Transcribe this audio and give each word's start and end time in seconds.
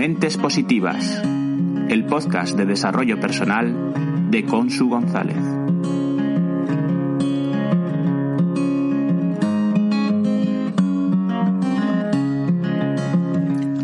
Mentes 0.00 0.38
Positivas, 0.38 1.20
el 1.90 2.06
podcast 2.06 2.56
de 2.56 2.64
desarrollo 2.64 3.20
personal 3.20 4.30
de 4.30 4.46
Consu 4.46 4.88
González. 4.88 5.36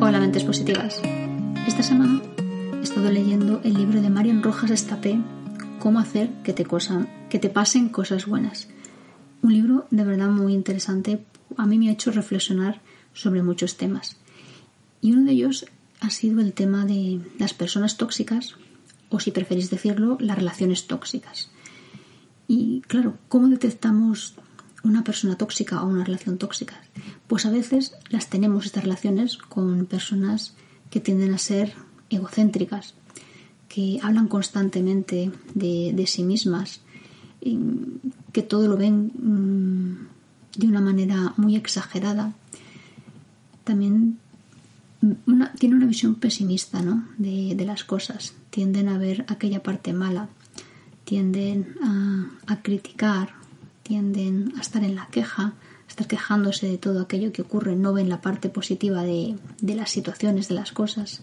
Hola, 0.00 0.18
Mentes 0.20 0.44
Positivas. 0.44 1.02
Esta 1.66 1.82
semana 1.82 2.22
he 2.80 2.82
estado 2.82 3.10
leyendo 3.10 3.60
el 3.62 3.74
libro 3.74 4.00
de 4.00 4.08
Marian 4.08 4.42
Rojas 4.42 4.70
Estapé, 4.70 5.18
Cómo 5.78 5.98
hacer 5.98 6.30
que 6.42 6.54
te, 6.54 6.66
que 7.28 7.38
te 7.38 7.50
pasen 7.50 7.90
cosas 7.90 8.24
buenas. 8.24 8.70
Un 9.42 9.52
libro 9.52 9.86
de 9.90 10.02
verdad 10.02 10.30
muy 10.30 10.54
interesante. 10.54 11.22
A 11.58 11.66
mí 11.66 11.76
me 11.78 11.90
ha 11.90 11.92
hecho 11.92 12.10
reflexionar 12.10 12.80
sobre 13.12 13.42
muchos 13.42 13.76
temas. 13.76 14.16
Y 15.02 15.12
uno 15.12 15.26
de 15.26 15.32
ellos 15.32 15.66
ha 16.00 16.10
sido 16.10 16.40
el 16.40 16.52
tema 16.52 16.84
de 16.84 17.20
las 17.38 17.54
personas 17.54 17.96
tóxicas, 17.96 18.56
o 19.08 19.20
si 19.20 19.30
preferís 19.30 19.70
decirlo, 19.70 20.16
las 20.20 20.36
relaciones 20.36 20.86
tóxicas. 20.86 21.50
Y 22.48 22.82
claro, 22.82 23.18
¿cómo 23.28 23.48
detectamos 23.48 24.34
una 24.82 25.02
persona 25.02 25.36
tóxica 25.36 25.82
o 25.82 25.88
una 25.88 26.04
relación 26.04 26.38
tóxica? 26.38 26.80
Pues 27.26 27.46
a 27.46 27.50
veces 27.50 27.94
las 28.08 28.28
tenemos 28.28 28.66
estas 28.66 28.84
relaciones 28.84 29.36
con 29.36 29.86
personas 29.86 30.54
que 30.90 31.00
tienden 31.00 31.34
a 31.34 31.38
ser 31.38 31.74
egocéntricas, 32.10 32.94
que 33.68 33.98
hablan 34.02 34.28
constantemente 34.28 35.32
de, 35.54 36.04
sí 36.06 36.22
mismas, 36.22 36.80
que 38.32 38.42
todo 38.42 38.68
lo 38.68 38.76
ven 38.76 39.12
mm, 39.18 40.58
de 40.58 40.66
una 40.66 40.80
manera 40.80 41.34
muy 41.36 41.56
exagerada. 41.56 42.32
También 43.64 44.18
tiene 45.58 45.76
una 45.76 45.86
visión 45.86 46.14
pesimista 46.16 46.82
¿no? 46.82 47.06
de, 47.18 47.64
las 47.66 47.84
cosas. 47.84 48.34
Tienden 48.50 48.88
a 48.88 48.98
ver 48.98 49.24
aquella 49.28 49.62
parte 49.62 49.92
mala, 49.92 50.28
tienden 51.04 51.76
a, 52.46 52.62
criticar, 52.62 53.34
tienden 53.82 54.52
a 54.56 54.60
estar 54.60 54.82
en 54.84 54.94
la 54.94 55.06
queja, 55.08 55.42
a 55.44 55.88
estar 55.88 56.06
quejándose 56.06 56.68
de 56.68 56.78
todo 56.78 57.02
aquello 57.02 57.32
que 57.32 57.42
ocurre, 57.42 57.76
no 57.76 57.92
ven 57.92 58.08
la 58.08 58.20
parte 58.20 58.48
positiva 58.48 59.02
de, 59.02 59.36
las 59.60 59.90
situaciones, 59.90 60.48
de 60.48 60.54
las 60.54 60.72
cosas. 60.72 61.22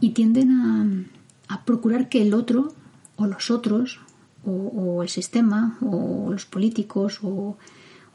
Y 0.00 0.10
tienden 0.10 1.10
a, 1.48 1.64
procurar 1.64 2.08
que 2.08 2.22
el 2.22 2.34
otro 2.34 2.74
o 3.16 3.26
los 3.26 3.50
otros 3.50 4.00
o, 4.44 5.02
el 5.02 5.08
sistema 5.08 5.78
o 5.80 6.30
los 6.32 6.46
políticos 6.46 7.20
o 7.22 7.56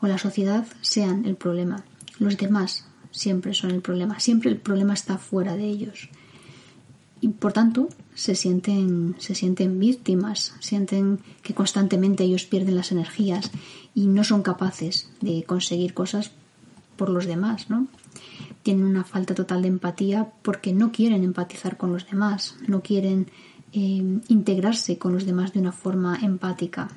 la 0.01 0.17
sociedad 0.17 0.65
sean 0.81 1.25
el 1.25 1.35
problema. 1.35 1.83
Los 2.19 2.35
demás 2.37 2.86
siempre 3.11 3.53
son 3.53 3.71
el 3.71 3.81
problema, 3.81 4.19
siempre 4.19 4.49
el 4.49 4.57
problema 4.57 4.93
está 4.93 5.17
fuera 5.17 5.55
de 5.55 5.65
ellos. 5.65 6.09
Y 7.19 7.29
por 7.29 7.53
tanto, 7.53 7.89
se 8.13 8.35
sienten, 8.35 9.15
se 9.17 9.35
sienten 9.35 9.79
víctimas, 9.79 10.53
sienten 10.59 11.19
que 11.41 11.53
constantemente 11.53 12.23
ellos 12.23 12.45
pierden 12.45 12.75
las 12.75 12.91
energías 12.91 13.51
y 13.95 14.07
no 14.07 14.23
son 14.23 14.43
capaces 14.43 15.09
de 15.21 15.43
conseguir 15.43 15.93
cosas 15.93 16.31
por 16.95 17.09
los 17.09 17.25
demás, 17.25 17.69
¿no? 17.69 17.87
Tienen 18.63 18.85
una 18.85 19.03
falta 19.03 19.33
total 19.33 19.61
de 19.61 19.69
empatía 19.69 20.27
porque 20.41 20.73
no 20.73 20.91
quieren 20.91 21.23
empatizar 21.23 21.77
con 21.77 21.91
los 21.91 22.07
demás, 22.09 22.55
no 22.67 22.81
quieren 22.81 23.27
eh, 23.73 24.19
integrarse 24.27 24.97
con 24.97 25.13
los 25.13 25.25
demás 25.25 25.53
de 25.53 25.59
una 25.59 25.71
forma 25.71 26.17
empática. 26.21 26.89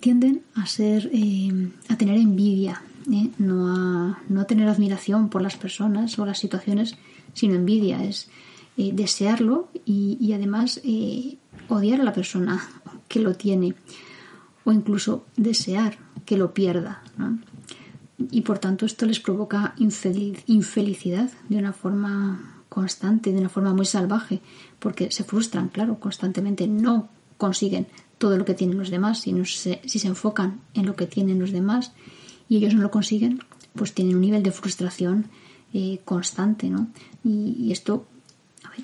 tienden 0.00 0.42
a 0.54 0.66
ser, 0.66 1.10
eh, 1.12 1.70
a 1.88 1.96
tener 1.96 2.18
envidia 2.18 2.82
no, 3.38 3.68
a, 3.68 4.22
no 4.28 4.46
tener 4.46 4.68
admiración 4.68 5.28
por 5.28 5.42
las 5.42 5.56
personas 5.56 6.18
o 6.18 6.26
las 6.26 6.38
situaciones, 6.38 6.96
sino 7.34 7.54
envidia, 7.54 8.02
es 8.04 8.28
eh, 8.76 8.90
desearlo 8.92 9.68
y, 9.84 10.32
además 10.32 10.80
eh, 10.84 11.36
odiar 11.68 12.00
a 12.00 12.04
la 12.04 12.12
persona 12.12 12.62
que 13.08 13.20
lo 13.20 13.34
tiene 13.34 13.74
o 14.64 14.72
incluso 14.72 15.26
desear 15.36 15.98
que 16.24 16.36
lo 16.36 16.54
pierda. 16.54 17.02
Y 18.30 18.42
por 18.42 18.58
tanto 18.58 18.86
esto 18.86 19.06
les 19.06 19.18
provoca 19.18 19.74
infelicidad 19.76 21.30
de 21.48 21.56
una 21.56 21.72
forma 21.72 22.62
constante, 22.68 23.32
de 23.32 23.38
una 23.38 23.48
forma 23.48 23.74
muy 23.74 23.84
salvaje, 23.84 24.40
porque 24.78 25.10
se 25.10 25.24
frustran, 25.24 25.68
claro, 25.68 25.98
constantemente 25.98 26.68
no 26.68 27.08
consiguen 27.36 27.88
todo 28.18 28.38
lo 28.38 28.44
que 28.44 28.54
tienen 28.54 28.78
los 28.78 28.90
demás, 28.90 29.20
sino 29.20 29.44
si 29.44 29.98
se 29.98 30.08
enfocan 30.08 30.60
en 30.74 30.86
lo 30.86 30.94
que 30.94 31.06
tienen 31.06 31.40
los 31.40 31.50
demás 31.50 31.92
y 32.48 32.56
ellos 32.56 32.74
no 32.74 32.82
lo 32.82 32.90
consiguen, 32.90 33.40
pues 33.74 33.94
tienen 33.94 34.16
un 34.16 34.20
nivel 34.20 34.42
de 34.42 34.52
frustración 34.52 35.26
eh, 35.72 36.00
constante, 36.04 36.68
¿no? 36.68 36.88
Y, 37.24 37.72
esto, 37.72 38.06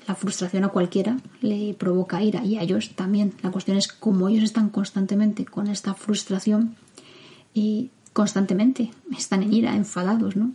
la 0.07 0.15
frustración 0.15 0.63
a 0.63 0.69
cualquiera 0.69 1.17
le 1.41 1.73
provoca 1.73 2.23
ira 2.23 2.43
y 2.43 2.57
a 2.57 2.63
ellos 2.63 2.91
también. 2.95 3.33
La 3.43 3.51
cuestión 3.51 3.77
es 3.77 3.87
cómo 3.87 4.29
ellos 4.29 4.43
están 4.43 4.69
constantemente 4.69 5.45
con 5.45 5.67
esta 5.67 5.93
frustración 5.93 6.75
y 7.53 7.91
constantemente 8.13 8.91
están 9.15 9.43
en 9.43 9.53
ira, 9.53 9.75
enfadados, 9.75 10.35
¿no? 10.35 10.51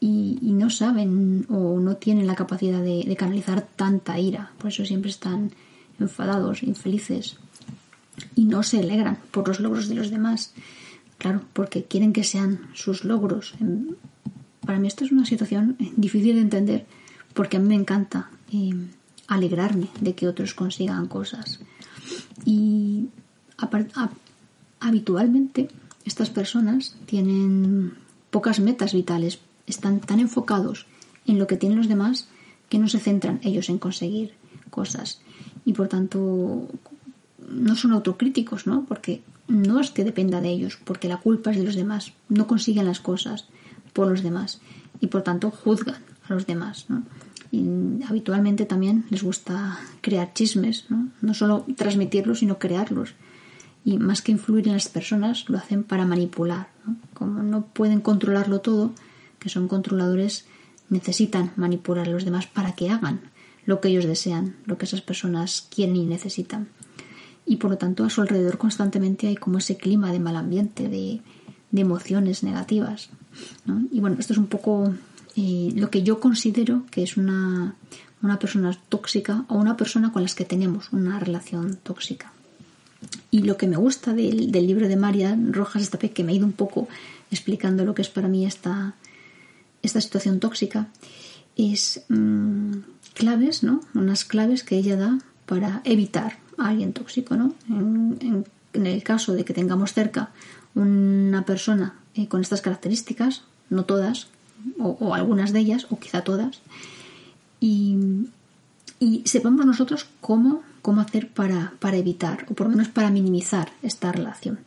Y, 0.00 0.38
no 0.42 0.68
saben 0.70 1.46
o 1.48 1.80
no 1.80 1.96
tienen 1.96 2.26
la 2.26 2.36
capacidad 2.36 2.80
de 2.82 3.16
canalizar 3.16 3.66
tanta 3.74 4.20
ira, 4.20 4.52
por 4.58 4.68
eso 4.68 4.84
siempre 4.84 5.10
están 5.10 5.50
enfadados, 5.98 6.62
infelices 6.62 7.36
y 8.34 8.44
no 8.44 8.62
se 8.62 8.80
alegran 8.80 9.18
por 9.30 9.48
los 9.48 9.60
logros 9.60 9.88
de 9.88 9.94
los 9.94 10.10
demás. 10.10 10.52
Claro, 11.22 11.42
porque 11.52 11.84
quieren 11.84 12.12
que 12.12 12.24
sean 12.24 12.66
sus 12.74 13.04
logros. 13.04 13.54
Para 14.66 14.80
mí 14.80 14.88
esto 14.88 15.04
es 15.04 15.12
una 15.12 15.24
situación 15.24 15.76
difícil 15.96 16.34
de 16.34 16.40
entender 16.40 16.86
porque 17.32 17.58
a 17.58 17.60
mí 17.60 17.68
me 17.68 17.76
encanta 17.76 18.28
eh, 18.52 18.72
alegrarme 19.28 19.86
de 20.00 20.16
que 20.16 20.26
otros 20.26 20.52
consigan 20.52 21.06
cosas. 21.06 21.60
Y 22.44 23.06
habitualmente 24.80 25.68
estas 26.04 26.28
personas 26.30 26.96
tienen 27.06 27.94
pocas 28.32 28.58
metas 28.58 28.92
vitales, 28.92 29.38
están 29.68 30.00
tan 30.00 30.18
enfocados 30.18 30.86
en 31.24 31.38
lo 31.38 31.46
que 31.46 31.56
tienen 31.56 31.78
los 31.78 31.88
demás 31.88 32.26
que 32.68 32.80
no 32.80 32.88
se 32.88 32.98
centran 32.98 33.38
ellos 33.44 33.68
en 33.68 33.78
conseguir 33.78 34.32
cosas. 34.70 35.20
Y 35.64 35.72
por 35.72 35.86
tanto 35.86 36.66
no 37.48 37.76
son 37.76 37.92
autocríticos, 37.92 38.66
¿no? 38.66 38.86
Porque 38.86 39.22
no 39.48 39.80
es 39.80 39.90
que 39.90 40.04
dependa 40.04 40.40
de 40.40 40.50
ellos, 40.50 40.78
porque 40.84 41.08
la 41.08 41.18
culpa 41.18 41.50
es 41.50 41.56
de 41.56 41.64
los 41.64 41.74
demás. 41.74 42.12
No 42.28 42.46
consiguen 42.46 42.86
las 42.86 43.00
cosas 43.00 43.46
por 43.92 44.08
los 44.08 44.22
demás 44.22 44.60
y 45.00 45.08
por 45.08 45.22
tanto 45.22 45.50
juzgan 45.50 46.02
a 46.28 46.34
los 46.34 46.46
demás. 46.46 46.86
Y 47.50 47.66
habitualmente 48.08 48.64
también 48.64 49.04
les 49.10 49.22
gusta 49.22 49.78
crear 50.00 50.32
chismes, 50.32 50.86
¿no? 50.88 51.08
no 51.20 51.34
solo 51.34 51.66
transmitirlos, 51.76 52.38
sino 52.38 52.58
crearlos. 52.58 53.14
Y 53.84 53.98
más 53.98 54.22
que 54.22 54.32
influir 54.32 54.68
en 54.68 54.74
las 54.74 54.88
personas, 54.88 55.48
lo 55.48 55.58
hacen 55.58 55.82
para 55.82 56.06
manipular. 56.06 56.68
Como 57.14 57.42
no 57.42 57.66
pueden 57.66 58.00
controlarlo 58.00 58.60
todo, 58.60 58.92
que 59.38 59.48
son 59.48 59.66
controladores, 59.68 60.46
necesitan 60.88 61.52
manipular 61.56 62.08
a 62.08 62.12
los 62.12 62.24
demás 62.24 62.46
para 62.46 62.72
que 62.72 62.90
hagan 62.90 63.20
lo 63.66 63.80
que 63.80 63.88
ellos 63.88 64.04
desean, 64.04 64.56
lo 64.66 64.78
que 64.78 64.86
esas 64.86 65.02
personas 65.02 65.68
quieren 65.70 65.96
y 65.96 66.06
necesitan 66.06 66.68
y 67.46 67.56
por 67.56 67.70
lo 67.70 67.78
tanto 67.78 68.04
a 68.04 68.10
su 68.10 68.20
alrededor 68.20 68.58
constantemente 68.58 69.26
hay 69.26 69.36
como 69.36 69.58
ese 69.58 69.76
clima 69.76 70.12
de 70.12 70.20
mal 70.20 70.36
ambiente, 70.36 70.88
de, 70.88 71.20
emociones 71.74 72.42
negativas. 72.42 73.08
Y 73.90 74.00
bueno, 74.00 74.16
esto 74.18 74.34
es 74.34 74.38
un 74.38 74.46
poco 74.46 74.92
eh, 75.36 75.72
lo 75.74 75.88
que 75.88 76.02
yo 76.02 76.20
considero 76.20 76.84
que 76.90 77.02
es 77.02 77.16
una, 77.16 77.74
una 78.22 78.38
persona 78.38 78.78
tóxica 78.88 79.44
o 79.48 79.56
una 79.56 79.76
persona 79.76 80.12
con 80.12 80.22
las 80.22 80.34
que 80.34 80.44
tenemos 80.44 80.92
una 80.92 81.18
relación 81.18 81.76
tóxica. 81.82 82.32
Y 83.30 83.42
lo 83.42 83.56
que 83.56 83.66
me 83.66 83.76
gusta 83.76 84.12
del, 84.12 84.52
libro 84.52 84.86
de 84.86 84.96
María 84.96 85.36
Rojas 85.50 85.82
Estapé, 85.82 86.10
que 86.10 86.22
me 86.22 86.32
ha 86.32 86.36
ido 86.36 86.46
un 86.46 86.52
poco 86.52 86.88
explicando 87.30 87.84
lo 87.84 87.94
que 87.94 88.02
es 88.02 88.10
para 88.10 88.28
mí 88.28 88.46
esta, 88.46 88.94
esta 89.82 90.00
situación 90.00 90.38
tóxica, 90.38 90.88
es 91.56 92.04
mm, 92.08 92.72
claves, 93.14 93.62
¿no? 93.62 93.80
Unas 93.94 94.24
claves 94.24 94.62
que 94.62 94.76
ella 94.76 94.96
da 94.96 95.18
para 95.46 95.80
evitar 95.84 96.41
alguien 96.68 96.92
tóxico, 96.92 97.36
¿no? 97.36 97.54
En, 97.68 98.44
el 98.74 99.02
caso 99.02 99.34
de 99.34 99.44
que 99.44 99.52
tengamos 99.52 99.92
cerca 99.92 100.30
una 100.74 101.44
persona 101.44 101.94
eh, 102.14 102.26
con 102.26 102.40
estas 102.40 102.62
características, 102.62 103.42
no 103.68 103.84
todas, 103.84 104.28
o, 104.78 105.14
algunas 105.14 105.52
de 105.52 105.58
ellas, 105.60 105.86
o 105.90 105.98
quizá 105.98 106.22
todas, 106.22 106.60
y, 107.60 108.22
sepamos 109.24 109.66
nosotros 109.66 110.06
cómo, 110.20 110.62
cómo 110.80 111.00
hacer 111.00 111.28
para, 111.28 111.74
para, 111.80 111.96
evitar, 111.96 112.46
o 112.48 112.54
por 112.54 112.66
lo 112.66 112.72
menos 112.72 112.88
para 112.88 113.10
minimizar 113.10 113.72
esta 113.82 114.12
relación. 114.12 114.60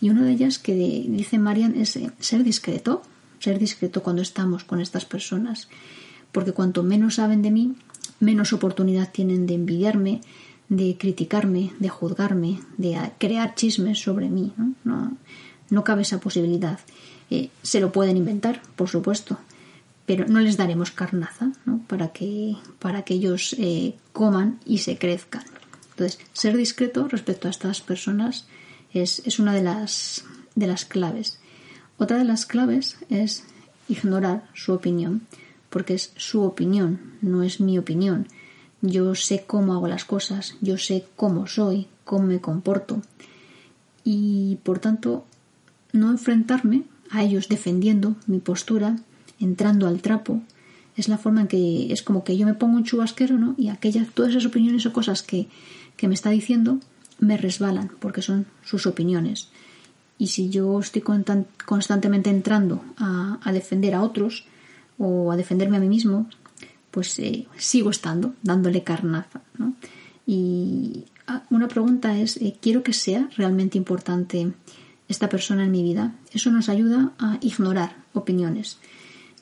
Y 0.00 0.10
una 0.10 0.24
de 0.24 0.32
ellas 0.32 0.58
que 0.58 0.74
dice 0.74 1.38
Marian 1.38 1.74
es 1.76 1.96
eh, 1.96 2.10
ser 2.18 2.44
discreto, 2.44 3.02
ser 3.38 3.58
discreto 3.58 4.02
cuando 4.02 4.22
estamos 4.22 4.64
con 4.64 4.80
estas 4.80 5.04
personas, 5.04 5.68
porque 6.32 6.52
cuanto 6.52 6.82
menos 6.82 7.14
saben 7.14 7.42
de 7.42 7.50
mí, 7.50 7.74
menos 8.20 8.52
oportunidad 8.52 9.10
tienen 9.12 9.46
de 9.46 9.54
envidiarme, 9.54 10.20
de 10.68 10.96
criticarme, 10.98 11.72
de 11.78 11.88
juzgarme, 11.88 12.60
de 12.76 12.98
crear 13.18 13.54
chismes 13.54 14.00
sobre 14.00 14.28
mí. 14.28 14.52
No, 14.84 15.16
no, 15.70 15.84
cabe 15.84 16.02
esa 16.02 16.20
posibilidad. 16.20 16.78
Eh, 17.30 17.50
se 17.62 17.80
lo 17.80 17.92
pueden 17.92 18.16
inventar, 18.16 18.62
por 18.76 18.88
supuesto, 18.88 19.38
pero 20.06 20.26
no 20.26 20.40
les 20.40 20.56
daremos 20.56 20.90
carnaza 20.90 21.50
para, 21.86 22.08
que, 22.08 22.56
para 22.78 23.02
que 23.02 23.14
ellos 23.14 23.54
eh, 23.58 23.94
coman 24.12 24.60
y 24.64 24.78
se 24.78 24.98
crezcan. 24.98 25.44
Entonces, 25.90 26.18
ser 26.32 26.56
discreto 26.56 27.08
respecto 27.08 27.48
a 27.48 27.50
estas 27.50 27.80
personas 27.80 28.46
es, 28.92 29.22
es 29.24 29.38
una 29.38 29.54
de 29.54 29.62
las, 29.62 30.24
de 30.54 30.66
las 30.66 30.84
claves. 30.84 31.38
Otra 31.98 32.18
de 32.18 32.24
las 32.24 32.44
claves 32.44 32.98
es 33.08 33.44
ignorar 33.88 34.48
su 34.54 34.72
opinión, 34.72 35.26
porque 35.70 35.94
es 35.94 36.12
su 36.16 36.42
opinión, 36.42 37.14
no 37.22 37.42
es 37.42 37.60
mi 37.60 37.78
opinión. 37.78 38.28
Yo 38.82 39.14
sé 39.14 39.44
cómo 39.46 39.74
hago 39.74 39.88
las 39.88 40.04
cosas, 40.04 40.54
yo 40.60 40.78
sé 40.78 41.06
cómo 41.16 41.46
soy, 41.46 41.86
cómo 42.04 42.26
me 42.26 42.40
comporto. 42.40 43.02
Y 44.04 44.58
por 44.62 44.78
tanto, 44.78 45.24
no 45.92 46.10
enfrentarme 46.10 46.84
a 47.10 47.22
ellos 47.22 47.48
defendiendo 47.48 48.16
mi 48.26 48.38
postura, 48.38 48.96
entrando 49.40 49.86
al 49.86 50.00
trapo, 50.00 50.42
es 50.96 51.08
la 51.08 51.18
forma 51.18 51.42
en 51.42 51.48
que 51.48 51.92
es 51.92 52.02
como 52.02 52.24
que 52.24 52.36
yo 52.36 52.46
me 52.46 52.54
pongo 52.54 52.76
un 52.76 52.84
chubasquero, 52.84 53.36
¿no? 53.36 53.54
Y 53.58 53.68
aquellas, 53.68 54.08
todas 54.12 54.30
esas 54.30 54.46
opiniones 54.46 54.86
o 54.86 54.92
cosas 54.92 55.22
que, 55.22 55.48
que 55.96 56.08
me 56.08 56.14
está 56.14 56.30
diciendo 56.30 56.80
me 57.18 57.36
resbalan, 57.36 57.90
porque 58.00 58.22
son 58.22 58.46
sus 58.64 58.86
opiniones. 58.86 59.48
Y 60.18 60.28
si 60.28 60.48
yo 60.48 60.80
estoy 60.80 61.02
constantemente 61.02 62.30
entrando 62.30 62.82
a, 62.96 63.52
defender 63.52 63.94
a 63.94 64.02
otros 64.02 64.46
o 64.98 65.30
a 65.30 65.36
defenderme 65.36 65.76
a 65.76 65.80
mí 65.80 65.88
mismo, 65.88 66.26
pues 66.96 67.18
eh, 67.18 67.46
sigo 67.58 67.90
estando 67.90 68.32
dándole 68.42 68.82
carnaza. 68.82 69.42
Y 70.26 71.04
ah, 71.26 71.42
una 71.50 71.68
pregunta 71.68 72.16
es, 72.18 72.38
eh, 72.38 72.56
¿quiero 72.58 72.82
que 72.82 72.94
sea 72.94 73.28
realmente 73.36 73.76
importante 73.76 74.50
esta 75.06 75.28
persona 75.28 75.64
en 75.64 75.72
mi 75.72 75.82
vida? 75.82 76.14
Eso 76.32 76.50
nos 76.50 76.70
ayuda 76.70 77.12
a 77.18 77.36
ignorar 77.42 77.96
opiniones. 78.14 78.78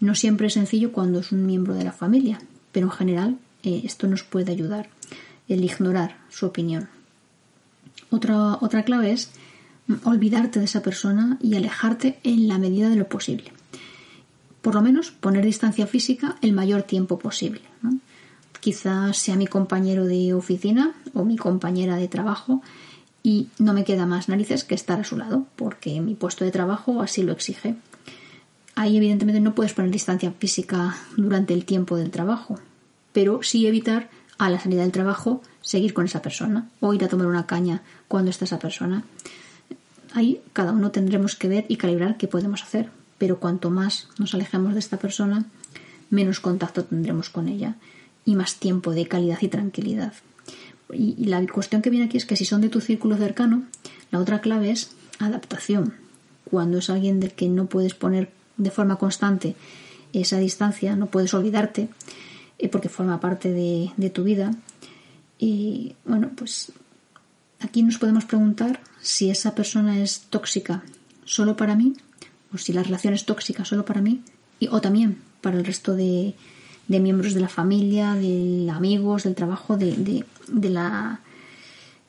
No 0.00 0.16
siempre 0.16 0.48
es 0.48 0.54
sencillo 0.54 0.90
cuando 0.90 1.20
es 1.20 1.30
un 1.30 1.46
miembro 1.46 1.74
de 1.74 1.84
la 1.84 1.92
familia, 1.92 2.40
pero 2.72 2.86
en 2.86 2.92
general 2.92 3.38
eh, 3.62 3.82
esto 3.84 4.08
nos 4.08 4.24
puede 4.24 4.50
ayudar, 4.50 4.88
el 5.48 5.62
ignorar 5.62 6.16
su 6.30 6.46
opinión. 6.46 6.88
Otra, 8.10 8.58
otra 8.62 8.82
clave 8.82 9.12
es 9.12 9.30
olvidarte 10.02 10.58
de 10.58 10.64
esa 10.64 10.82
persona 10.82 11.38
y 11.40 11.54
alejarte 11.54 12.18
en 12.24 12.48
la 12.48 12.58
medida 12.58 12.88
de 12.88 12.96
lo 12.96 13.08
posible. 13.08 13.52
Por 14.64 14.74
lo 14.74 14.80
menos 14.80 15.10
poner 15.10 15.44
distancia 15.44 15.86
física 15.86 16.36
el 16.40 16.54
mayor 16.54 16.84
tiempo 16.84 17.18
posible. 17.18 17.60
Quizás 18.60 19.18
sea 19.18 19.36
mi 19.36 19.46
compañero 19.46 20.06
de 20.06 20.32
oficina 20.32 20.94
o 21.12 21.26
mi 21.26 21.36
compañera 21.36 21.96
de 21.96 22.08
trabajo 22.08 22.62
y 23.22 23.48
no 23.58 23.74
me 23.74 23.84
queda 23.84 24.06
más 24.06 24.30
narices 24.30 24.64
que 24.64 24.74
estar 24.74 24.98
a 24.98 25.04
su 25.04 25.18
lado, 25.18 25.44
porque 25.56 26.00
mi 26.00 26.14
puesto 26.14 26.46
de 26.46 26.50
trabajo 26.50 27.02
así 27.02 27.22
lo 27.22 27.32
exige. 27.32 27.76
Ahí 28.74 28.96
evidentemente 28.96 29.42
no 29.42 29.54
puedes 29.54 29.74
poner 29.74 29.90
distancia 29.90 30.32
física 30.32 30.96
durante 31.18 31.52
el 31.52 31.66
tiempo 31.66 31.98
del 31.98 32.10
trabajo, 32.10 32.58
pero 33.12 33.42
sí 33.42 33.66
evitar 33.66 34.08
a 34.38 34.48
la 34.48 34.58
salida 34.58 34.80
del 34.80 34.92
trabajo 34.92 35.42
seguir 35.60 35.92
con 35.92 36.06
esa 36.06 36.22
persona 36.22 36.70
o 36.80 36.94
ir 36.94 37.04
a 37.04 37.08
tomar 37.08 37.26
una 37.26 37.44
caña 37.44 37.82
cuando 38.08 38.30
está 38.30 38.46
esa 38.46 38.58
persona. 38.58 39.04
Ahí 40.14 40.40
cada 40.54 40.72
uno 40.72 40.90
tendremos 40.90 41.36
que 41.36 41.48
ver 41.48 41.66
y 41.68 41.76
calibrar 41.76 42.16
qué 42.16 42.28
podemos 42.28 42.62
hacer, 42.62 42.88
pero 43.18 43.38
cuanto 43.38 43.70
más 43.70 44.08
nos 44.18 44.34
alejemos 44.34 44.74
de 44.74 44.80
esta 44.80 44.98
persona, 44.98 45.46
menos 46.10 46.40
contacto 46.40 46.84
tendremos 46.84 47.30
con 47.30 47.48
ella 47.48 47.76
y 48.24 48.34
más 48.36 48.56
tiempo 48.56 48.92
de 48.92 49.06
calidad 49.06 49.38
y 49.40 49.48
tranquilidad. 49.48 50.12
Y, 50.92 51.24
la 51.26 51.44
cuestión 51.46 51.82
que 51.82 51.90
viene 51.90 52.06
aquí 52.06 52.16
es 52.16 52.26
que 52.26 52.36
si 52.36 52.44
son 52.44 52.60
de 52.60 52.68
tu 52.68 52.80
círculo 52.80 53.16
cercano, 53.16 53.64
la 54.10 54.18
otra 54.18 54.40
clave 54.40 54.70
es 54.70 54.90
adaptación. 55.18 55.94
Cuando 56.50 56.78
es 56.78 56.90
alguien 56.90 57.20
del 57.20 57.32
que 57.32 57.48
no 57.48 57.66
puedes 57.66 57.94
poner 57.94 58.30
de 58.56 58.70
forma 58.70 58.96
constante 58.96 59.56
esa 60.12 60.38
distancia, 60.38 60.94
no 60.96 61.06
puedes 61.06 61.34
olvidarte, 61.34 61.88
eh, 62.58 62.68
porque 62.68 62.88
forma 62.88 63.20
parte 63.20 63.50
de, 63.52 63.90
de 63.96 64.10
tu 64.10 64.24
vida. 64.24 64.54
Y 65.38 65.96
bueno, 66.04 66.30
pues 66.36 66.72
aquí 67.60 67.82
nos 67.82 67.98
podemos 67.98 68.24
preguntar 68.24 68.80
si 69.00 69.30
esa 69.30 69.54
persona 69.54 70.00
es 70.00 70.20
tóxica 70.30 70.84
solo 71.24 71.56
para 71.56 71.74
mí 71.74 71.94
o 72.54 72.58
si 72.58 72.72
la 72.72 72.82
relación 72.82 73.14
es 73.14 73.26
tóxica 73.26 73.64
solo 73.64 73.84
para 73.84 74.00
mí 74.00 74.22
y, 74.60 74.68
o 74.68 74.80
también 74.80 75.18
para 75.40 75.58
el 75.58 75.64
resto 75.64 75.94
de, 75.94 76.34
miembros 76.88 77.34
de 77.34 77.40
la 77.40 77.48
familia, 77.48 78.14
de 78.14 78.70
amigos, 78.70 79.24
del 79.24 79.34
trabajo, 79.34 79.76
de, 79.76 80.24
la, 80.48 81.20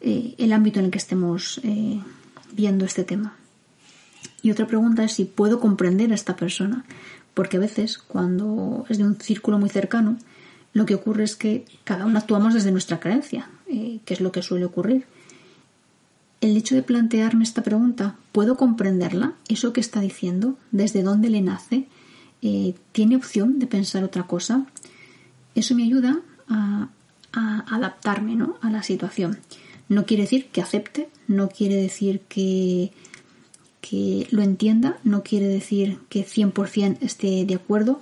eh, 0.01 0.36
el 0.38 0.53
ámbito 0.53 0.80
en 0.80 0.86
el 0.86 0.92
que 0.92 1.00
estemos 1.00 1.59
eh, 1.63 2.00
viendo 2.53 2.86
este 2.86 3.03
tema. 3.03 3.36
Y 4.42 4.51
otra 4.51 4.68
pregunta 4.68 5.03
es 5.03 5.13
si 5.13 5.25
puedo 5.25 5.59
comprender 5.59 6.12
a 6.12 6.15
esta 6.15 6.36
persona, 6.36 6.86
porque 7.33 7.57
a 7.57 7.59
veces 7.59 7.97
cuando 7.97 8.86
es 8.89 9.00
de 9.00 9.03
un 9.03 9.19
círculo 9.19 9.57
muy 9.57 9.69
cercano, 9.69 10.18
lo 10.74 10.86
que 10.86 10.95
ocurre 10.95 11.24
es 11.24 11.36
que 11.36 11.65
cada 11.83 12.06
uno 12.06 12.19
actuamos 12.19 12.53
desde 12.53 12.71
nuestra 12.71 13.00
creencia, 13.00 13.50
eh, 13.68 14.00
que 14.06 14.13
es 14.13 14.21
lo 14.21 14.31
que 14.31 14.42
suele 14.42 14.65
ocurrir 14.65 15.06
el 16.41 16.57
hecho 16.57 16.75
de 16.75 16.83
plantearme 16.83 17.43
esta 17.43 17.63
pregunta, 17.63 18.15
¿puedo 18.31 18.55
comprenderla? 18.57 19.33
¿Eso 19.47 19.73
que 19.73 19.81
está 19.81 20.01
diciendo? 20.01 20.57
¿Desde 20.71 21.03
dónde 21.03 21.29
le 21.29 21.41
nace? 21.41 21.87
Eh, 22.41 22.75
¿Tiene 22.91 23.15
opción 23.15 23.59
de 23.59 23.67
pensar 23.67 24.03
otra 24.03 24.23
cosa? 24.23 24.65
Eso 25.55 25.75
me 25.75 25.83
ayuda 25.83 26.19
a, 26.47 26.89
adaptarme 27.33 28.37
a 28.61 28.69
la 28.69 28.81
situación. 28.81 29.39
No 29.89 30.05
quiere 30.05 30.23
decir 30.23 30.47
que 30.47 30.61
acepte, 30.61 31.09
no 31.27 31.49
quiere 31.49 31.75
decir 31.75 32.21
que, 32.29 32.93
que 33.81 34.27
lo 34.31 34.41
entienda, 34.41 34.99
no 35.04 35.21
quiere 35.21 35.47
decir 35.47 35.99
que 36.07 36.25
100% 36.25 36.97
esté 37.01 37.45
de 37.45 37.56
acuerdo, 37.56 37.99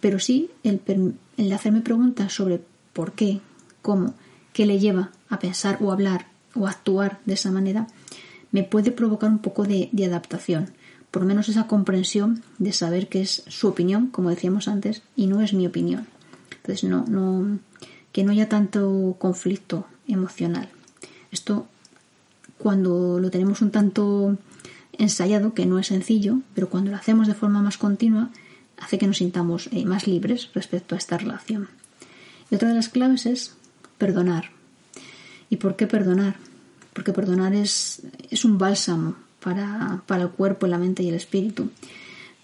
pero 0.00 0.18
sí 0.18 0.50
el, 0.62 0.80
el 1.36 1.52
hacerme 1.52 1.82
preguntas 1.82 2.32
sobre 2.32 2.62
por 2.94 3.12
qué, 3.12 3.40
cómo, 3.82 4.14
qué 4.54 4.64
le 4.64 4.78
lleva 4.78 5.10
a 5.28 5.38
pensar 5.38 5.76
o 5.82 5.92
hablar 5.92 6.26
o 6.54 6.66
actuar 6.66 7.20
de 7.26 7.34
esa 7.34 7.50
manera 7.50 7.86
me 8.52 8.64
puede 8.64 8.90
provocar 8.90 9.30
un 9.30 9.38
poco 9.38 9.64
de, 9.64 9.90
adaptación, 10.04 10.70
por 11.10 11.22
lo 11.22 11.28
menos 11.28 11.48
esa 11.48 11.66
comprensión 11.66 12.42
de 12.58 12.72
saber 12.72 13.08
que 13.08 13.20
es 13.20 13.42
su 13.46 13.68
opinión, 13.68 14.08
como 14.08 14.30
decíamos 14.30 14.68
antes, 14.68 15.02
y 15.16 15.26
no 15.26 15.40
es 15.40 15.52
mi 15.52 15.66
opinión. 15.66 16.06
Entonces, 16.56 16.88
no, 16.88 17.04
no, 17.06 17.58
que 18.12 18.24
no 18.24 18.32
haya 18.32 18.48
tanto 18.48 19.16
conflicto 19.18 19.86
emocional. 20.08 20.68
Esto, 21.30 21.66
cuando 22.58 23.20
lo 23.20 23.30
tenemos 23.30 23.62
un 23.62 23.70
tanto 23.70 24.36
ensayado, 24.92 25.54
que 25.54 25.66
no 25.66 25.78
es 25.78 25.86
sencillo, 25.86 26.40
pero 26.54 26.68
cuando 26.68 26.90
lo 26.90 26.96
hacemos 26.96 27.26
de 27.26 27.34
forma 27.34 27.62
más 27.62 27.78
continua, 27.78 28.30
hace 28.78 28.98
que 28.98 29.06
nos 29.06 29.18
sintamos 29.18 29.68
eh, 29.72 29.84
más 29.84 30.06
libres 30.06 30.50
respecto 30.54 30.94
a 30.94 30.98
esta 30.98 31.18
relación. 31.18 31.68
Y 32.50 32.56
otra 32.56 32.70
de 32.70 32.74
las 32.74 32.88
claves 32.88 33.26
es 33.26 33.54
perdonar. 33.98 34.59
¿Y 35.50 35.56
por 35.56 35.76
qué 35.76 35.86
perdonar? 35.86 36.36
Porque 36.94 37.12
perdonar 37.12 37.54
es, 37.54 38.02
es 38.30 38.44
un 38.44 38.56
bálsamo 38.56 39.16
para, 39.40 40.02
el 40.08 40.30
cuerpo, 40.30 40.66
la 40.66 40.78
mente 40.78 41.02
y 41.02 41.08
el 41.08 41.14
espíritu. 41.14 41.70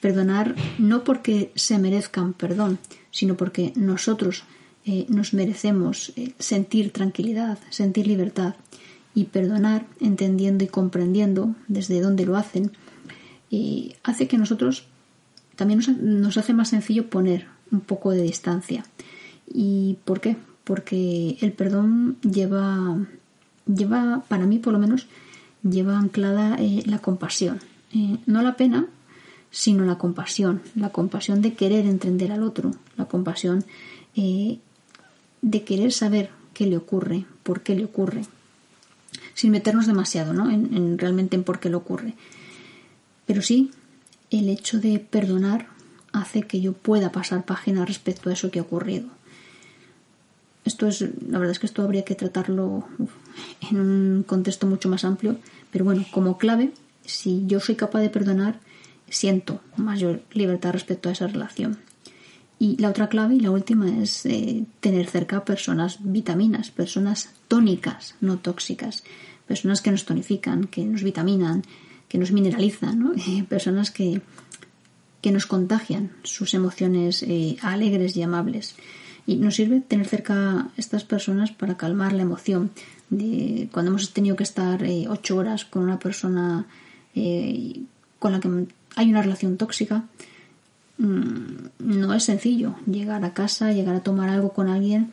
Perdonar 0.01 0.55
no 0.79 1.05
porque 1.05 1.53
se 1.55 1.79
merezcan 1.79 2.33
perdón, 2.33 2.79
sino 3.11 3.37
porque 3.37 3.73
nosotros 3.77 4.45
eh, 4.85 5.07
nos 5.09 5.33
merecemos 5.33 6.13
eh, 6.17 6.33
sentir 6.39 6.93
tranquilidad, 6.93 7.59
sentir 7.71 8.07
libertad 8.07 8.55
y 9.15 9.25
perdonar 9.25 9.87
entendiendo 10.01 10.65
y 10.65 10.69
comprendiendo 10.69 11.55
desde 11.69 12.01
dónde 12.01 12.27
lo 12.27 12.37
hacen 12.37 12.73
y 13.49 13.95
hace 14.03 14.29
que 14.29 14.37
nosotros 14.37 14.85
también 15.57 15.81
nos 16.01 16.37
hace 16.37 16.53
más 16.53 16.69
sencillo 16.69 17.09
poner 17.09 17.47
un 17.71 17.81
poco 17.81 18.11
de 18.11 18.23
distancia. 18.23 18.85
¿Y 19.49 19.97
por 20.05 20.21
qué? 20.21 20.37
Porque 20.67 21.39
el 21.43 21.53
perdón 21.53 22.17
lleva, 22.23 22.99
lleva 23.73 24.25
para 24.27 24.47
mí 24.47 24.59
por 24.59 24.73
lo 24.73 24.81
menos, 24.81 25.07
lleva 25.63 25.97
anclada 25.97 26.57
eh, 26.59 26.83
la 26.87 26.99
compasión. 26.99 27.61
Eh, 27.95 28.19
no 28.27 28.43
la 28.43 28.57
pena, 28.57 28.87
sino 29.53 29.85
la 29.85 29.97
compasión. 29.97 30.63
La 30.75 30.89
compasión 30.89 31.41
de 31.41 31.55
querer 31.55 31.87
entender 31.87 32.33
al 32.33 32.43
otro, 32.43 32.73
la 32.97 33.05
compasión 33.05 33.65
eh, 34.17 34.59
de 35.41 35.63
querer 35.63 35.93
saber 35.93 36.31
qué 36.53 36.67
le 36.67 36.77
ocurre, 36.77 37.27
por 37.45 37.61
qué 37.61 37.77
le 37.77 37.85
ocurre. 37.85 38.23
sin 39.35 39.53
meternos 39.53 39.87
demasiado 39.87 40.33
¿no? 40.33 40.51
en, 40.51 40.99
realmente 40.99 41.37
en 41.37 41.45
por 41.45 41.61
qué 41.61 41.69
lo 41.69 41.79
ocurre. 41.79 42.15
Pero 43.25 43.41
sí, 43.41 43.71
el 44.31 44.49
hecho 44.49 44.81
de 44.81 44.99
perdonar 44.99 45.69
hace 46.11 46.43
que 46.43 46.61
yo 46.61 46.73
pueda 46.73 47.13
pasar 47.13 47.45
página 47.45 47.85
respecto 47.85 48.31
a 48.31 48.33
eso 48.33 48.51
que 48.51 48.59
ha 48.59 48.63
ocurrido. 48.63 49.11
Esto 50.67 50.89
es, 50.89 51.01
la 51.01 51.39
verdad 51.39 51.53
es 51.53 51.59
que 51.61 51.67
esto 51.67 51.83
habría 51.83 52.05
que 52.05 52.17
tratarlo 52.17 52.85
en 53.71 53.81
un 53.81 54.25
contexto 54.25 54.67
mucho 54.67 54.89
más 54.89 55.05
amplio, 55.05 55.39
pero 55.71 55.85
bueno, 55.85 56.05
como 56.11 56.39
clave, 56.39 56.73
si 57.05 57.45
yo 57.47 57.61
soy 57.61 57.77
capaz 57.77 58.01
de 58.01 58.11
perdonar, 58.11 58.59
siento 59.09 59.61
mayor 59.77 60.23
libertad 60.33 60.73
respecto 60.73 61.09
a 61.09 61.13
esa 61.13 61.29
relación. 61.29 61.79
Y 62.59 62.77
la 62.79 62.89
otra 62.89 63.09
clave 63.09 63.37
y 63.37 63.41
la 63.41 63.51
última 63.51 64.03
es 64.03 64.27
eh, 64.27 64.65
tener 64.81 65.07
cerca 65.07 65.45
personas 65.45 65.99
vitaminas, 66.01 66.71
personas 66.71 67.31
tónicas, 67.49 68.17
no 68.21 68.39
tóxicas, 68.39 69.05
personas 69.47 69.81
que 69.83 69.93
nos 69.93 70.05
tonifican, 70.05 70.65
que 70.65 70.85
nos 70.85 71.03
vitaminan, 71.03 71.63
que 72.09 72.19
nos 72.19 72.33
mineralizan, 72.33 72.99
¿no? 72.99 73.13
personas 73.49 73.93
que, 73.93 74.21
que 75.21 75.31
nos 75.31 75.47
contagian 75.47 76.13
sus 76.23 76.55
emociones 76.55 77.23
eh, 77.23 77.57
alegres 77.63 78.17
y 78.17 78.23
amables. 78.23 78.75
Y 79.27 79.37
nos 79.37 79.57
sirve 79.57 79.81
tener 79.81 80.07
cerca 80.07 80.69
estas 80.77 81.05
personas 81.05 81.51
para 81.51 81.77
calmar 81.77 82.13
la 82.13 82.23
emoción. 82.23 82.71
Cuando 83.11 83.91
hemos 83.91 84.13
tenido 84.13 84.37
que 84.37 84.45
estar 84.45 84.85
eh, 84.85 85.07
ocho 85.09 85.37
horas 85.37 85.65
con 85.65 85.83
una 85.83 85.99
persona 85.99 86.67
con 88.19 88.33
la 88.33 88.41
que 88.41 88.67
hay 88.95 89.11
una 89.11 89.23
relación 89.23 89.57
tóxica, 89.57 90.05
Mm, 90.99 91.69
no 91.79 92.15
es 92.15 92.25
sencillo 92.25 92.75
llegar 92.87 93.25
a 93.25 93.35
casa, 93.35 93.73
llegar 93.73 93.95
a 93.97 94.01
tomar 94.01 94.31
algo 94.31 94.53
con 94.53 94.69
alguien 94.69 95.11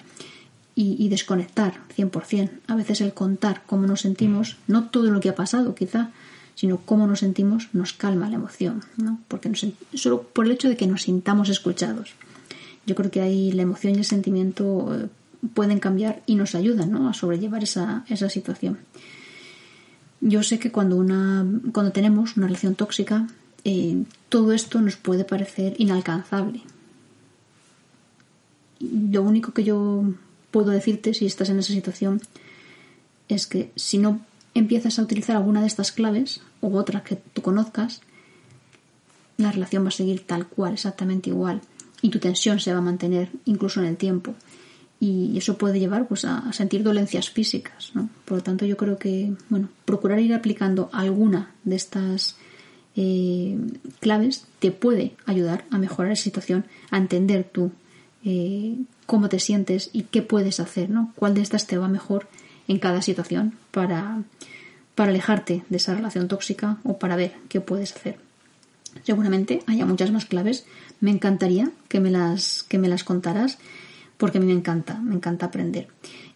y, 0.76 1.08
desconectar 1.10 1.76
100%. 1.96 2.50
A 2.68 2.76
veces 2.76 3.02
el 3.02 3.14
contar 3.14 3.62
cómo 3.68 3.86
nos 3.86 4.02
sentimos, 4.02 4.58
no 4.68 4.86
todo 4.86 5.12
lo 5.12 5.20
que 5.20 5.30
ha 5.30 5.36
pasado 5.36 5.76
quizá, 5.76 6.10
sino 6.56 6.78
cómo 6.78 7.06
nos 7.06 7.20
sentimos 7.20 7.70
nos 7.74 7.94
calma 7.94 8.30
la 8.30 8.36
emoción, 8.36 8.84
¿no? 8.98 9.20
Porque 9.28 9.52
solo 9.94 10.24
por 10.24 10.46
el 10.46 10.52
hecho 10.52 10.70
de 10.70 10.78
que 10.78 10.88
nos 10.88 11.04
sintamos 11.04 11.50
escuchados. 11.50 12.14
Yo 12.86 12.96
creo 12.96 13.12
que 13.12 13.22
ahí 13.22 13.52
la 13.52 13.62
emoción 13.62 13.96
y 13.96 14.00
el 14.00 14.06
sentimiento 14.06 14.96
eh, 14.96 15.08
pueden 15.54 15.80
cambiar 15.80 16.24
y 16.26 16.36
nos 16.36 16.56
ayudan 16.56 16.96
a 16.96 17.14
sobrellevar 17.14 17.64
esa, 17.64 18.06
esa 18.10 18.30
situación. 18.30 18.80
Yo 20.22 20.42
sé 20.44 20.58
que 20.60 20.72
cuando, 20.72 20.96
una, 20.96 21.46
cuando 21.74 21.92
tenemos 21.92 22.38
una 22.38 22.48
relación 22.48 22.76
tóxica, 22.76 23.28
eh, 23.66 24.04
todo 24.30 24.54
esto 24.54 24.82
nos 24.82 24.96
puede 24.96 25.26
parecer 25.26 25.76
inalcanzable. 25.78 26.62
Lo 28.80 29.22
único 29.22 29.54
que 29.54 29.64
yo 29.64 30.04
puedo 30.52 30.72
decirte 30.72 31.14
si 31.14 31.26
estás 31.26 31.50
en 31.50 31.60
esa 31.60 31.74
situación 31.74 32.22
es 33.28 33.48
que 33.48 33.72
si 33.76 33.98
no 33.98 34.22
empiezas 34.54 35.00
a 35.00 35.02
utilizar 35.02 35.36
alguna 35.36 35.62
de 35.62 35.68
estas 35.68 35.92
claves 35.92 36.42
u 36.62 36.78
otra 36.78 37.04
que 37.04 37.16
tú 37.16 37.42
conozcas, 37.42 38.02
la 39.38 39.52
relación 39.52 39.84
va 39.84 39.90
a 39.90 39.92
seguir 39.92 40.26
tal 40.26 40.48
cual, 40.48 40.74
exactamente 40.74 41.30
igual, 41.30 41.62
y 42.04 42.10
tu 42.10 42.20
tensión 42.20 42.60
se 42.60 42.72
va 42.72 42.80
a 42.80 42.82
mantener 42.82 43.30
incluso 43.46 43.80
en 43.80 43.88
el 43.88 43.98
tiempo. 43.98 44.36
Y 45.00 45.38
eso 45.38 45.58
puede 45.58 45.80
llevar 45.80 46.08
pues, 46.08 46.26
a 46.26 46.52
sentir 46.54 46.84
dolencias 46.84 47.30
físicas. 47.30 47.94
Por 48.26 48.38
lo 48.38 48.44
tanto, 48.44 48.66
yo 48.66 48.78
creo 48.78 49.00
que 49.00 49.34
bueno, 49.50 49.70
procurar 49.86 50.20
ir 50.20 50.34
aplicando 50.34 50.90
alguna 50.94 51.52
de 51.64 51.78
estas 51.78 52.36
eh, 52.96 53.58
claves 54.02 54.46
te 54.60 54.72
puede 54.72 55.14
ayudar 55.26 55.64
a 55.72 55.78
mejorar 55.78 56.12
la 56.12 56.16
situación, 56.16 56.66
a 56.92 56.98
entender 56.98 57.46
tú 57.50 57.72
eh, 58.26 58.76
cómo 59.06 59.30
te 59.30 59.40
sientes 59.40 59.90
y 59.94 60.04
qué 60.04 60.22
puedes 60.22 60.60
hacer, 60.60 60.90
¿no? 60.90 61.14
Cuál 61.16 61.34
de 61.34 61.42
estas 61.42 61.68
te 61.68 61.78
va 61.78 61.88
mejor 61.88 62.28
en 62.68 62.80
cada 62.80 63.02
situación 63.02 63.54
para, 63.72 64.24
para 64.94 65.10
alejarte 65.10 65.64
de 65.70 65.78
esa 65.78 65.96
relación 65.96 66.28
tóxica 66.28 66.78
o 66.84 67.00
para 67.00 67.16
ver 67.16 67.34
qué 67.48 67.62
puedes 67.62 67.96
hacer. 67.96 68.18
Seguramente 69.04 69.64
haya 69.68 69.86
muchas 69.86 70.12
más 70.12 70.26
claves. 70.26 70.66
Me 71.00 71.12
encantaría 71.12 71.72
que 71.90 72.00
me 72.00 72.12
las, 72.12 72.64
que 72.64 72.78
me 72.78 72.88
las 72.88 73.04
contaras 73.04 73.58
porque 74.18 74.38
a 74.38 74.42
mí 74.42 74.48
me 74.48 74.54
encanta, 74.54 75.00
me 75.00 75.16
encanta 75.16 75.48
aprender. 75.48 75.88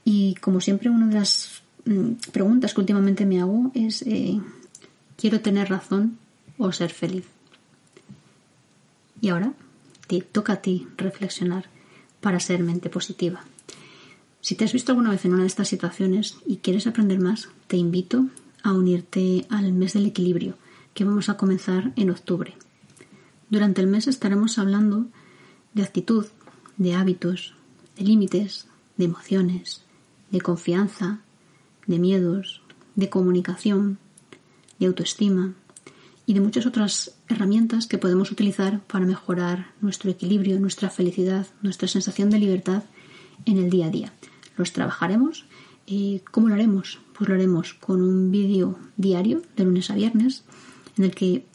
Y 0.03 0.35
como 0.35 0.59
siempre, 0.59 0.89
una 0.89 1.07
de 1.07 1.15
las 1.15 1.61
mm, 1.85 2.31
preguntas 2.31 2.73
que 2.73 2.81
últimamente 2.81 3.25
me 3.25 3.39
hago 3.39 3.71
es, 3.73 4.01
eh, 4.01 4.39
¿quiero 5.15 5.41
tener 5.41 5.69
razón 5.69 6.17
o 6.57 6.71
ser 6.71 6.91
feliz. 6.91 7.25
Y 9.21 9.29
ahora 9.29 9.53
te 10.07 10.21
toca 10.21 10.53
a 10.53 10.61
ti 10.61 10.87
reflexionar 10.97 11.65
para 12.21 12.39
ser 12.39 12.63
mente 12.63 12.89
positiva. 12.89 13.43
Si 14.41 14.55
te 14.55 14.65
has 14.65 14.73
visto 14.73 14.91
alguna 14.91 15.09
vez 15.09 15.25
en 15.25 15.33
una 15.33 15.41
de 15.41 15.47
estas 15.47 15.67
situaciones 15.67 16.37
y 16.45 16.57
quieres 16.57 16.87
aprender 16.87 17.19
más, 17.19 17.49
te 17.67 17.77
invito 17.77 18.27
a 18.63 18.73
unirte 18.73 19.45
al 19.49 19.73
mes 19.73 19.93
del 19.93 20.05
equilibrio 20.05 20.55
que 20.97 21.05
vamos 21.05 21.29
a 21.29 21.37
comenzar 21.37 21.93
en 21.95 22.09
octubre. 22.09 22.55
Durante 23.51 23.81
el 23.81 23.87
mes 23.87 24.07
estaremos 24.07 24.57
hablando 24.57 25.05
de 25.75 25.83
actitud, 25.83 26.25
de 26.77 26.95
hábitos, 26.95 27.53
de 27.95 28.03
límites, 28.03 28.65
de 28.97 29.05
emociones, 29.05 29.83
de 30.31 30.41
confianza, 30.41 31.19
de 31.85 31.99
miedos, 31.99 32.63
de 32.95 33.11
comunicación, 33.11 33.99
de 34.79 34.87
autoestima, 34.87 35.53
y 36.25 36.33
de 36.33 36.41
muchas 36.41 36.65
otras 36.65 37.13
herramientas 37.29 37.85
que 37.85 37.99
podemos 37.99 38.31
utilizar 38.31 38.81
para 38.81 39.05
mejorar 39.05 39.73
nuestro 39.81 40.09
equilibrio, 40.09 40.59
nuestra 40.59 40.89
felicidad, 40.89 41.45
nuestra 41.61 41.87
sensación 41.87 42.31
de 42.31 42.39
libertad 42.39 42.85
en 43.45 43.59
el 43.59 43.69
día 43.69 43.85
a 43.85 43.91
día. 43.91 44.13
Los 44.57 44.73
trabajaremos. 44.73 45.45
Eh, 45.85 46.21
¿Cómo 46.31 46.47
lo 46.47 46.55
haremos? 46.55 46.99
Pues 47.13 47.29
lo 47.29 47.35
haremos 47.35 47.75
con 47.75 48.01
un 48.01 48.31
vídeo 48.31 48.79
diario 48.97 49.43
de 49.55 49.63
lunes 49.63 49.91
a 49.91 49.95
viernes 49.95 50.43
en 50.97 51.05
el 51.05 51.15
que 51.15 51.45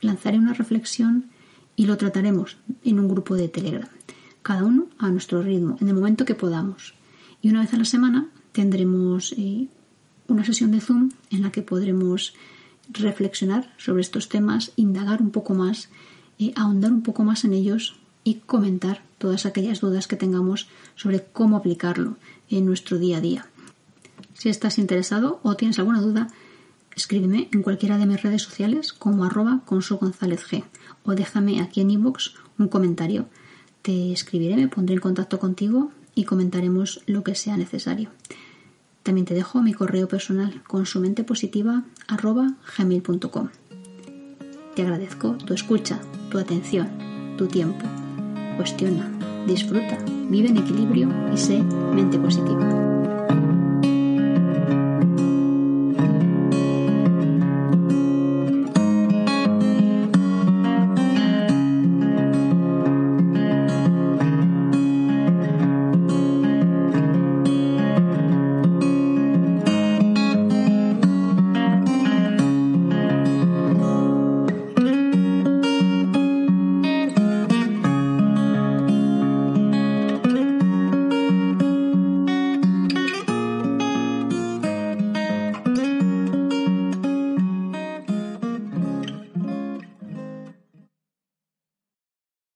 lanzaré 0.00 0.38
una 0.38 0.52
reflexión 0.52 1.30
y 1.76 1.86
lo 1.86 1.96
trataremos 1.96 2.56
en 2.84 2.98
un 2.98 3.08
grupo 3.08 3.34
de 3.34 3.48
Telegram, 3.48 3.88
cada 4.42 4.64
uno 4.64 4.88
a 4.98 5.10
nuestro 5.10 5.42
ritmo, 5.42 5.76
en 5.80 5.88
el 5.88 5.94
momento 5.94 6.24
que 6.24 6.34
podamos. 6.34 6.94
Y 7.40 7.48
una 7.48 7.60
vez 7.60 7.72
a 7.74 7.78
la 7.78 7.84
semana 7.84 8.28
tendremos 8.52 9.32
eh, 9.36 9.68
una 10.28 10.44
sesión 10.44 10.70
de 10.70 10.80
Zoom 10.80 11.10
en 11.30 11.42
la 11.42 11.50
que 11.50 11.62
podremos 11.62 12.34
reflexionar 12.90 13.72
sobre 13.78 14.02
estos 14.02 14.28
temas, 14.28 14.72
indagar 14.76 15.22
un 15.22 15.30
poco 15.30 15.54
más, 15.54 15.88
eh, 16.38 16.52
ahondar 16.56 16.92
un 16.92 17.02
poco 17.02 17.24
más 17.24 17.44
en 17.44 17.54
ellos 17.54 17.96
y 18.24 18.34
comentar 18.34 19.02
todas 19.18 19.46
aquellas 19.46 19.80
dudas 19.80 20.06
que 20.06 20.16
tengamos 20.16 20.68
sobre 20.94 21.24
cómo 21.24 21.56
aplicarlo 21.56 22.16
en 22.50 22.66
nuestro 22.66 22.98
día 22.98 23.18
a 23.18 23.20
día. 23.20 23.46
Si 24.34 24.48
estás 24.48 24.78
interesado 24.78 25.40
o 25.42 25.54
tienes 25.56 25.78
alguna 25.78 26.00
duda, 26.00 26.28
escríbeme 27.02 27.48
en 27.52 27.62
cualquiera 27.62 27.98
de 27.98 28.06
mis 28.06 28.22
redes 28.22 28.42
sociales 28.42 28.92
como 28.92 29.24
arroba 29.24 29.62
González 29.66 30.46
G 30.48 30.62
o 31.02 31.16
déjame 31.16 31.60
aquí 31.60 31.80
en 31.80 31.90
inbox 31.90 32.34
un 32.58 32.68
comentario. 32.68 33.26
Te 33.82 34.12
escribiré, 34.12 34.54
me 34.54 34.68
pondré 34.68 34.94
en 34.94 35.00
contacto 35.00 35.40
contigo 35.40 35.90
y 36.14 36.24
comentaremos 36.24 37.02
lo 37.06 37.24
que 37.24 37.34
sea 37.34 37.56
necesario. 37.56 38.10
También 39.02 39.26
te 39.26 39.34
dejo 39.34 39.62
mi 39.62 39.72
correo 39.72 40.06
personal 40.06 40.62
con 40.62 40.86
su 40.86 41.00
mente 41.00 41.24
positiva. 41.24 41.82
Te 44.76 44.82
agradezco 44.82 45.32
tu 45.44 45.54
escucha, 45.54 46.00
tu 46.30 46.38
atención, 46.38 47.36
tu 47.36 47.48
tiempo. 47.48 47.84
Cuestiona, 48.56 49.10
disfruta, 49.48 49.98
vive 50.30 50.50
en 50.50 50.58
equilibrio 50.58 51.08
y 51.34 51.36
sé 51.36 51.64
mente 51.64 52.16
positiva. 52.16 52.91